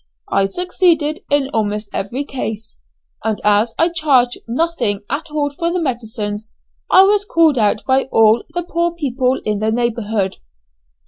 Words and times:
I 0.31 0.45
succeeded 0.47 1.19
in 1.29 1.49
almost 1.53 1.87
every 1.93 2.23
case, 2.25 2.79
and 3.23 3.39
as 3.43 3.75
I 3.77 3.89
charged 3.89 4.39
nothing 4.47 5.01
at 5.11 5.29
all 5.29 5.53
for 5.53 5.71
the 5.71 5.79
medicines, 5.79 6.51
I 6.89 7.03
was 7.03 7.23
called 7.23 7.59
out 7.59 7.83
by 7.85 8.05
all 8.05 8.43
the 8.55 8.63
poor 8.63 8.95
people 8.95 9.39
in 9.45 9.59
the 9.59 9.69
neighbourhood. 9.69 10.37